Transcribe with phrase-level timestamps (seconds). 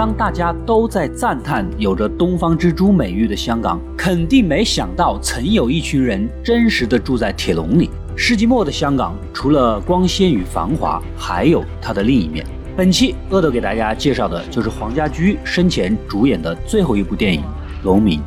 [0.00, 7.90] 当大家都在赞叹有着“东方之珠”美誉的香港，肯定没想到曾有一群人真实的住在铁笼里。
[8.16, 12.42] 世纪末的香港，除了光鲜与繁华，还有它的另一面。
[12.74, 17.42] 本期阿斗给大家介绍的就是黄家驹生前主演的最后一部电影
[17.84, 18.20] 《农民》。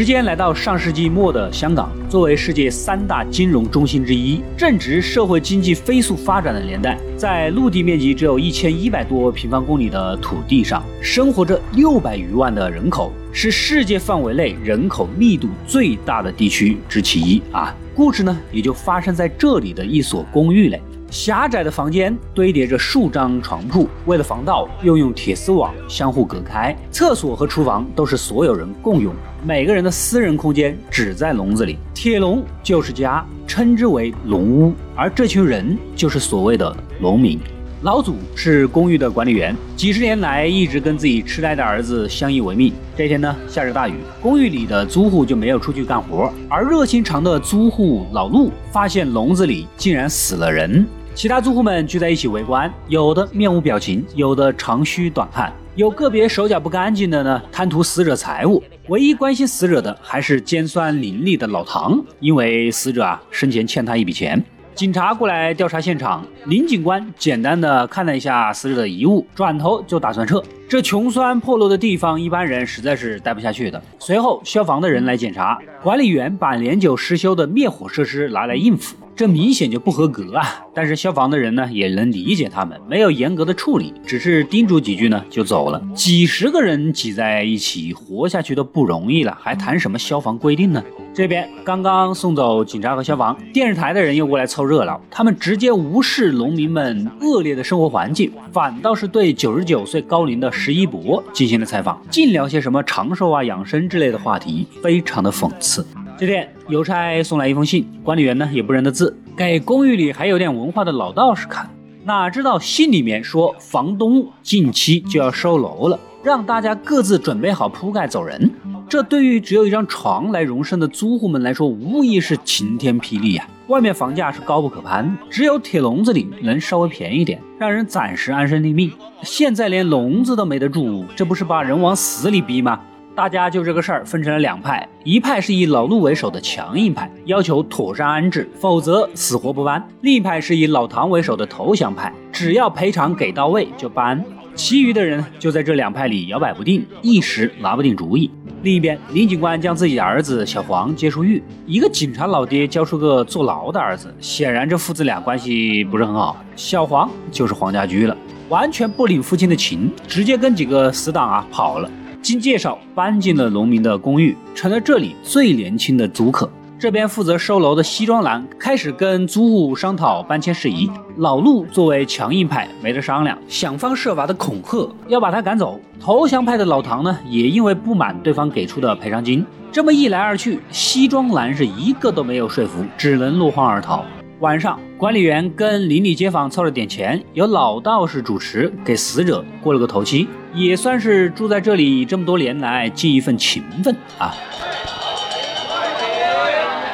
[0.00, 17.76] 时间来到上世纪末的香港，作为世界三大金融中心之一，正值社会经济飞速发展的年代，在陆地面积只有一千一百多平方公里的土地上，生活着六百余万的人口，是世界范围内人口密度最大的地区之其一啊。
[17.94, 20.80] 故事呢，也就发生在这里的一所公寓内。
[21.10, 26.74] 狭窄的房间堆叠着数张床铺，为了防盗，又用铁丝网相互隔开。
[26.92, 29.12] 厕所和厨房都是所有人共用，
[29.44, 31.76] 每个人的私人空间只在笼子里。
[31.92, 37.40] 铁笼就是家，称之为笼屋，而这群人就是所谓的农民。
[37.82, 42.72] 老祖是公寓的管理员，几十年来一直跟自己痴呆的儿子相依为命。
[42.94, 50.86] 这天呢，下着大雨，公寓里的租户就没有出去干活，而热心肠的租户老陆发现笼子里竟然死了人。
[51.20, 58.64] 其他租户们聚在一起围观，有的面无表情，有的长吁短叹，有个别手脚不干净的呢，贪图死者财物。
[58.88, 64.42] 唯一关心死者的还是尖酸伶俐的老唐，因为死者啊生前欠他一笔钱。
[64.74, 70.42] 警察过来调查现场，林警官简单的看了一下死者的遗物，转头就打算撤。
[70.66, 73.82] 这穷酸破落的地方，一般人实在是待不下去的。
[73.98, 78.96] 随后，消防的人来检查，管理员把年久失修的灭火设施拿来应付。
[79.20, 80.64] 这明显就不合格啊！
[80.72, 85.78] 但是消防的人呢也能理解他们，没有严格的处理，只是叮嘱几句呢就走了。
[85.94, 90.82] 几十个人挤在一起，活下去都不容易了，还谈什么消防规定呢？
[91.12, 105.86] 这边刚刚送走警察和消防，电视台的人又过来凑热闹，他们直接无视农民们恶劣的生活环境，反倒是对九十九岁高龄的石一博进行了采访，尽聊些什么长寿啊、养生之类的话题，非常的讽刺。
[106.20, 111.66] 这天，邮差送来一封信，管理员呢也不认得字，给公寓里还有点文化的老道士看。
[112.04, 118.50] 哪知道信里面说房东近期就要收楼了，让大家各自准备好铺盖走人。
[118.86, 123.48] 这对于只有一张床来容身的租户们来说，无疑是晴天霹雳呀！
[123.68, 128.92] 外面房价是高不可攀，只有铁笼子里能稍微便宜点，让人暂时安身立命。
[129.22, 132.78] 现在连笼子都没得住，这不是把人往死里逼吗？
[133.14, 144.24] 大家就这个事儿分成了两派，一派是以老陆为首的强硬派，要求妥善安置，否则死活不搬；另一派是以老唐为首的投降派，只要赔偿给到位就搬。
[144.54, 148.30] 其余的人就在这两派里摇摆不定，一时拿不定主意。
[148.62, 156.36] 另一边，林警官将自己的儿子小黄接出狱，一个警察老爹教出个坐牢的儿子，显然这父子俩关系不是很好。
[156.56, 158.16] 小黄就是黄家驹了，
[158.48, 161.90] 完全不领父亲的情，直接跟几个死党啊跑了。
[162.22, 166.50] 经介绍，搬进了农民的公寓，成了这里最年轻的租客。
[166.78, 170.90] 这边负责收楼的西装男开始跟租户商讨搬迁事宜。
[171.18, 175.78] 老陆作为强硬派，没得商量，想方设法的恐吓，要把他赶走。
[176.00, 184.02] 投降派的老唐呢，也因为不满对方给出的赔偿金，这么一来二去，西装男是一个都没有说服，只能落荒而逃。
[184.40, 190.26] 晚上，管理员跟邻里街坊凑了点钱，由老道士主持，给死者过了个头七。
[190.54, 194.34] 也算是住在这里这么多年来尽一份情分啊！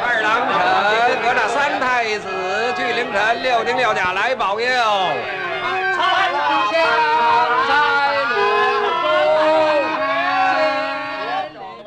[0.02, 2.26] 二郎神和那三太子
[2.76, 4.66] 聚凌晨六丁六甲来保佑。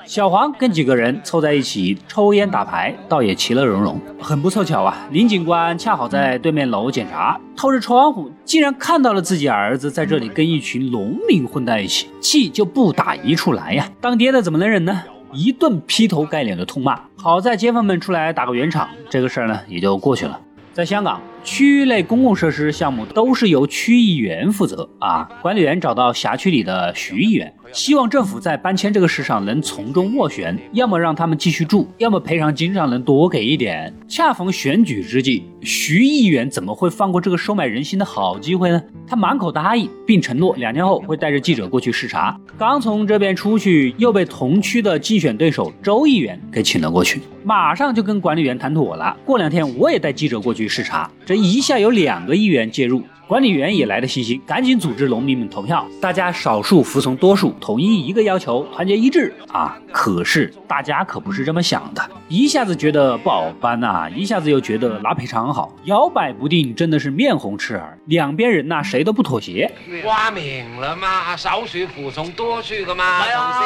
[0.09, 4.01] 小黄跟几个人凑在一起抽烟打牌，倒也其乐融融。
[4.19, 13.87] 很不凑巧啊，林警官恰好在对面楼检查，透着窗户竟然看到了自己儿子在这里跟一群农民混在一起，气就不打一处来呀！
[14.01, 15.03] 当爹的怎么能忍呢？
[15.31, 16.99] 一顿劈头盖脸的痛骂。
[17.15, 20.39] 好在街坊们出来打个圆场，这个事儿呢也就过去了。
[20.73, 25.29] 在香港，区域内公共设施项目都是由区议员负责啊。
[25.41, 27.53] 管理员找到辖区里的徐议员。
[27.71, 33.93] 希望政府在搬迁这个事上能从中斡旋，要么让他们继续住，要么赔偿金上能多给一点。
[34.07, 38.81] 恰逢选举之际，徐议员怎么会放过这个收买人心的好机会呢？
[39.05, 42.35] 他满口答应，并承诺两天后会带着记者过去视察。
[42.57, 49.15] 刚从这边出去，又被同区的竞选对手周议员给请了过去，马上就跟管理员谈妥了。
[49.23, 51.09] 过两天我也带记者过去视察。
[51.29, 53.03] 这一下有两个议员介入。
[53.29, 55.85] 管理员也来了信心，赶紧组织农民们投票。
[56.01, 59.77] 大家少数服从多数，统一一个要求，团结一致啊！
[59.91, 67.95] 可是大家可不是这么想的，一下子觉得不好搬呐，一下子又觉得拿赔偿好，摇摆不定，真的是面红赤耳。
[68.05, 69.71] 两边人呐，谁都不妥协。
[70.03, 73.61] 话明了嘛，少数服从多数噶嘛，係啊？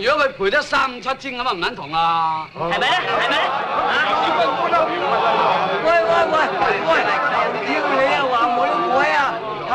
[0.00, 2.88] 如果佢賠得三五七千咁啊，唔肯同啊，係咪咧？
[2.88, 3.38] 係咪咧？
[5.84, 6.34] 喂喂喂
[6.88, 7.79] 喂！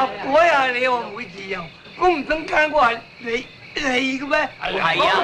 [0.06, 0.10] 啊？
[0.24, 0.68] 合改啊！
[0.72, 1.60] 你又話冇自由，
[2.00, 4.50] 我唔想聽過係你你嘅咩？
[4.62, 5.22] 係啊，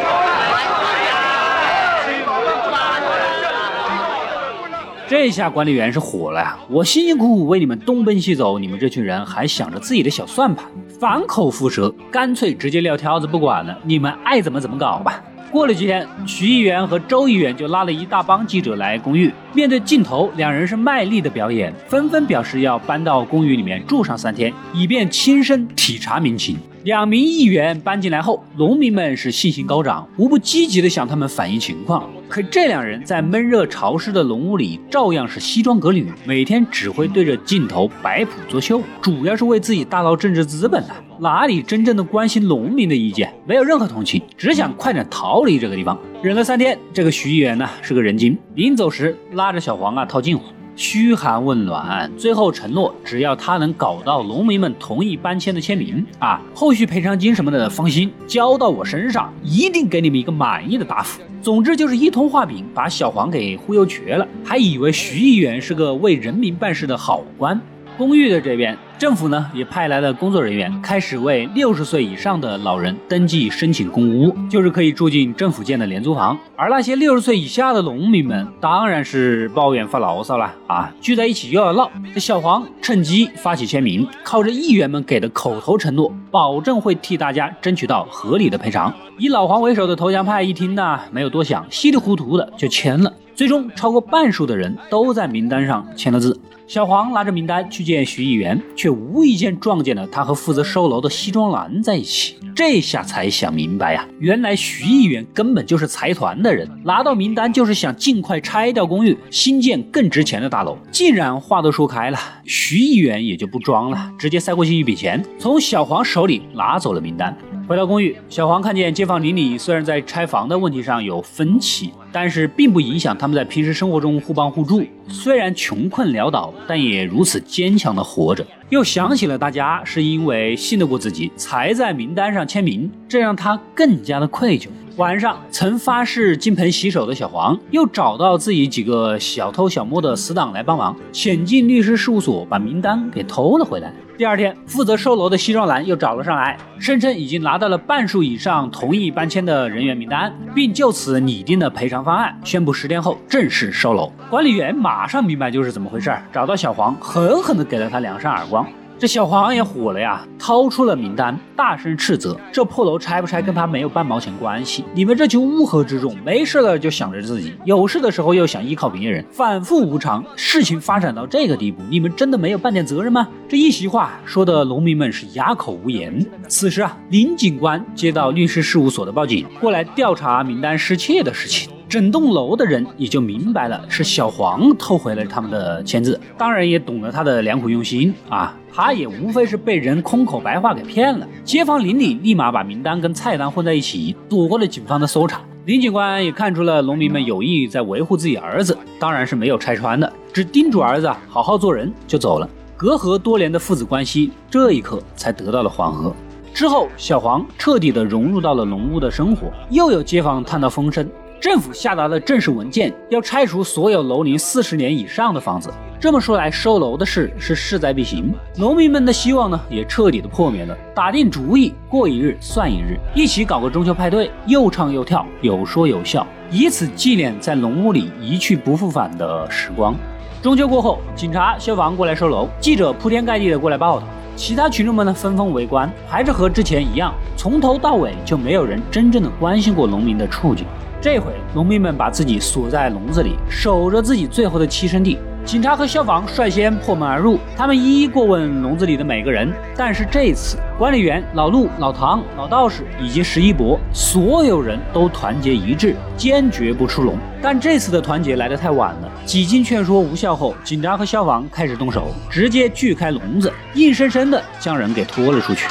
[5.07, 6.57] 这下管理员是火了呀！
[6.69, 10.65] 我辛辛苦苦为你们东奔西走，你们这群人还想着自己的小算盘，
[10.99, 15.21] 反口覆舌，干脆直接撂挑子不管了，你们爱怎么怎么搞吧。
[15.51, 26.57] 过了几天，徐议员和周议员就拉了一大帮记者来公寓，面对镜头，两人是卖力的表演，纷纷表示要搬到公寓里面住上三天，以便亲身体察民情。
[26.83, 32.09] 两名议员搬进来后，农民们是信心高涨，无不积极地向他们反映情况。
[32.27, 43.31] 可这两人在闷热潮湿的农屋里，照样是西装革履，每天只会对着镜头摆谱作秀，主要是为自己大捞政治资本呢、哪里真正的关心农民的意见？
[43.45, 45.99] 没有任何同情，只想快点逃离这个地方。
[46.23, 50.43] 忍了三天，这个徐议员呢是个人精，临走时拉着小黄啊套近乎。
[50.75, 61.23] 嘘寒问暖，最后承诺，只要他能搞到农民们同意搬迁的签名啊，后续赔偿金什么的，放心，交到我身上，一定给你们一个满意的答复。
[61.41, 67.59] 总之就是一通画饼，把小黄给忽悠瘸了，还以为徐议员是个为人民办事的好官。
[67.97, 76.37] 公寓的这边，政府呢也派来了工作人员，开始为六十岁以上的老人登记申请公屋，就是可以住进政府建的廉租房。
[76.55, 81.89] 而那些六十岁以下的农民们，当然是抱怨发牢骚了啊，聚在一起又要闹。
[82.13, 88.93] 这小黄趁机发起签名，靠着议员们给的口头承诺，保证会替大家争取到合理的赔偿。
[89.17, 93.11] 以老黄为首的投降派一听呢，没有多想，稀里糊涂的就签了。
[93.33, 96.39] 最终，超过半数的人都在名单上签了字。
[96.67, 102.35] 小黄拿着名单去见徐议员，却无意间撞见了他和负责收楼的西装男在一起。
[102.63, 110.77] 这下才想明白呀、原来徐议员根本就是财团的人，拿到名单就是想尽快拆掉公寓，新建更值钱的大楼。
[110.91, 117.35] 既然话都说开了，徐议员也就不装了，直接塞过去一笔钱，从小黄手里拿走了名单。
[117.67, 124.83] 回到公寓，小黄看见街坊邻里虽然在拆房的问题上有分歧，但是并不影响他们在平时生活中互帮互助。
[125.07, 128.45] 虽然穷困潦倒，但也如此坚强的活着。
[128.69, 134.67] 又想起了大家是因为信得过自己，才在名单上签名，这让他更加的愧疚。
[134.97, 143.93] 晚上，曾发誓金盆洗手的小黄，又找到自己几个小偷小摸的死党来帮忙，潜进律师事务所，把名单给偷了回来。
[144.17, 154.11] 第二天，负责售楼的西装男又找了上来，声称已经拿到了半数以上同意搬迁的人员名单，并就此拟定了赔偿方案，宣布十天后正式收楼。
[154.29, 158.67] 管理员马上明白就是怎么回事儿，找到小黄，狠狠地给了他两扇耳光。
[159.01, 164.85] 这小黄也火了呀，掏出了名单，大声斥责：“这破楼拆不拆跟他没有半毛钱关系！
[164.93, 170.23] 你们这群乌合之众，没事了就想着自己，有事的时候又想依靠别人，反复无常。
[170.35, 176.23] 事情发展到这个地步，你们真的没有半点责任吗？”这一席话说的农民们是哑口无言。
[176.47, 181.71] 此时啊，林警官接到律师事务所的报警，过来调查名单失窃的事情。
[181.91, 188.55] 整栋楼的人也就明白了，是小黄偷回了他们的签字，当然也懂了他的良苦用心啊。
[188.73, 191.27] 他也无非是被人空口白话给骗了。
[191.43, 195.41] 街坊邻里立马把名单跟菜单混在一起，躲过了警方的搜查。
[195.65, 202.49] 林警官也看出了农民们有意在维护自己儿子，当然是没有拆穿的，只叮嘱儿子好好做人就走了。
[202.77, 206.15] 隔阂多年的父子关系，这一刻才得到了缓和。
[206.53, 211.05] 之后，小黄彻底的融入到了农屋的生活，又有街坊探到风声。
[211.41, 215.73] 政府下达了正式文件，要拆除所有楼龄四十年以上的房子。
[215.99, 218.31] 这么说来，收楼的事是势在必行。
[218.55, 220.77] 农民们的希望呢，也彻底的破灭了。
[220.93, 229.95] 打定主意，过一日算一日，一起搞个中秋派对，又唱又跳，有说有笑，以此纪念在农屋里一去不复返的时光。
[230.43, 234.05] 中秋过后，警察、消防过来收楼，记者铺天盖地的过来报道。
[234.35, 240.67] 其他群众们呢，纷纷围观，还是和之前一样，从头到尾就没有人真正的关心过农民的处境。
[241.01, 245.17] 这回，农民们把自己锁在笼子里，守着自己最后的栖身地。
[245.43, 249.51] 警察和消防率先破门而入，他们一一过问笼子里的每个人。
[249.75, 257.17] 但是这次，管理员老陆、老唐、老道士以及石一博，所有人都团结一致，坚决不出笼。
[257.41, 265.67] 但这次的团结来得太晚了，几经劝说无效后，警察和消防开始动手，直接锯开笼子，硬生生的将人给拖了出去。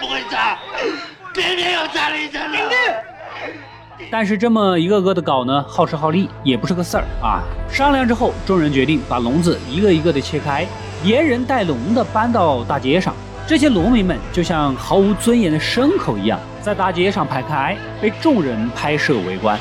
[0.00, 0.58] 不会炸，
[1.32, 2.58] 偏偏又炸了一层了。
[4.10, 7.42] 但是这么一个个的搞呢，耗时耗力，也不是个事儿啊。
[7.70, 10.66] 商量之后，众人决定把笼子一个一个的切开，
[11.04, 13.14] 连人带笼的搬到大街上。
[13.46, 19.58] 这些农民们就像毫无尊严的牲口一样，在大街上排开，被众人拍摄围观。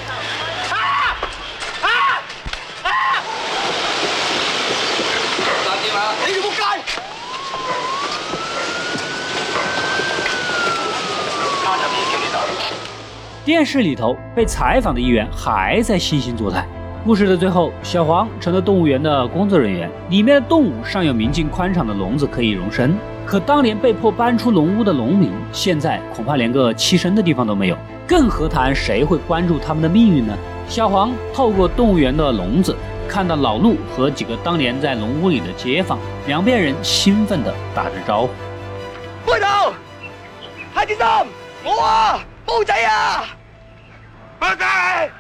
[13.46, 16.66] 电视里头被采访的议员还在惺惺作态。
[17.04, 22.96] 故事的最后，小黄成了动物园的工作人员，里面的动物尚有明镜宽敞的笼子可以容身。
[23.26, 30.34] 可当年被迫搬出笼屋的农民，现在恐怕连个栖身的地方都没有，更何谈谁会关注他们的命运呢？
[30.70, 32.74] 小黄透过动物园的笼子，
[33.10, 38.30] 看到老陆和几个当年在笼屋里的街坊，两边人兴奋地打着招呼
[39.28, 39.46] ：“快走，
[40.74, 41.28] 海先生，
[41.66, 43.26] 我啊！”不仔呀！
[44.40, 45.12] 不仔。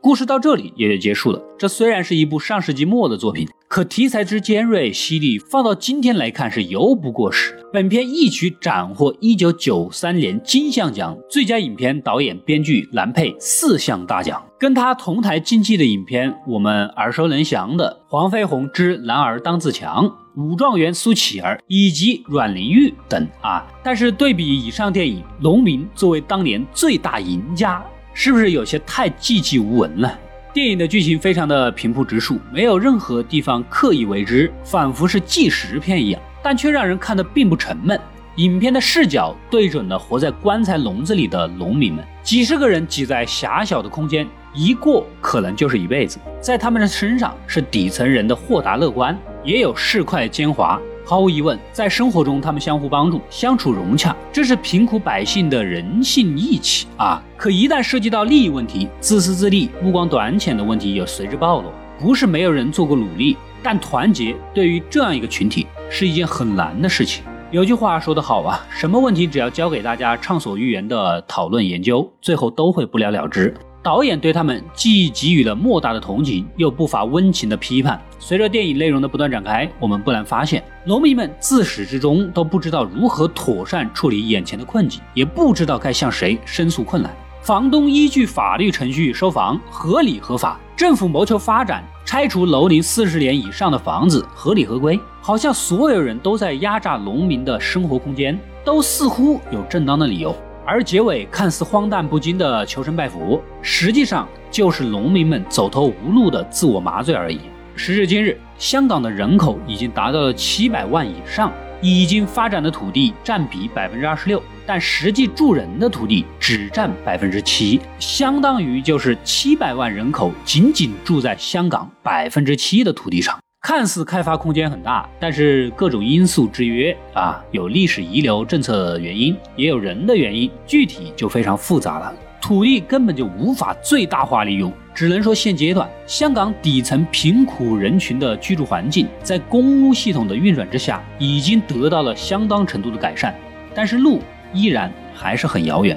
[0.00, 1.42] 故事到这里也就结束了。
[1.58, 7.58] 这虽然是一部上世纪末的作品，可题材之尖锐犀利，放到今天来看是犹不过时。
[7.72, 14.40] 本片一举斩获一九九三年金像奖最佳影片、导演、编剧、男配四项大奖。
[14.60, 20.04] 跟他同台竞技的影片，我们耳熟能详的《黄飞鸿之男儿当自强》。
[20.36, 30.18] 武状元苏乞儿以及阮玲玉等啊，但是对比以上电影，《农民》作为当年最大赢家，是不是有些太寂寂无闻了？
[30.54, 37.98] 电影的剧情非常的平铺直述，没有任何地方刻意为之，仿佛是纪实片一样，但却让人看得并不沉闷。
[38.36, 49.18] 影片的视角对准了活在棺材笼子里的农民们，几十个人挤在狭小的空间，一过可能就是一辈子，在他们的身上是底层人的豁达乐观。
[49.42, 57.22] 也有市侩奸猾，毫无疑问，在生活中他们相互帮助，相处融洽，这是贫苦百姓的人性义气啊！
[57.36, 61.68] 可一旦涉及到利益问题，自私自利、目光短浅的问题也随之暴露。
[62.00, 67.22] 不是没有人做过努力，但团结对于这样一个群体是一件很难的事情。
[67.50, 73.54] 有句话说得好啊，什么问题只要交给大家畅所欲言的讨论研究，最后都会不了了之。
[73.84, 78.00] 导演对他们既给予了莫大的同情，又不乏温情的批判。
[78.18, 87.14] 随着电影内容的不断展开，我们不难发现，农民们自始至终都不知道如何妥善处理眼前的困境，也不知道该向谁申诉困难。
[87.42, 94.98] 房东依据法律程序收房，合理合法；政府谋求发展，拆除楼龄四十年以上的房子，合理合规。
[95.20, 100.34] 好像所有人都在压榨农民的生活空间，都似乎有正当的理由。
[100.66, 107.40] 而结尾看似荒诞不经的求神拜佛，实际上就是农民们走投无路的自我麻醉而已。
[107.76, 111.52] 时至今日，香港的人口已经达到了七百万以上，
[111.82, 123.38] 已经发展的土地占比百分之二十六，但实际住人的土地只占百分之七，相当于就是七百万人口仅仅住在香港百分之七的土地上。
[123.66, 132.12] 看似开发空间很大，但是各种因素制约啊，有历史遗留政策原因，也有人的原因，具体就非常复杂了。
[132.42, 143.34] 土地根本就无法最大化利用，只能说现阶段香港底层贫苦人群的居住环境，在公屋系统的运转之下，已经得到了相当程度的改善，
[143.74, 144.20] 但是路
[144.52, 145.96] 依然还是很遥远。